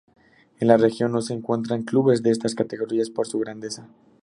En 0.59 0.67
la 0.67 0.77
región 0.77 1.11
no 1.11 1.21
se 1.21 1.35
encuentran 1.35 1.83
clubes 1.83 2.23
de 2.23 2.31
estas 2.31 2.55
categorías 2.55 3.11
por 3.11 3.27
su 3.27 3.37
grandeza. 3.37 3.87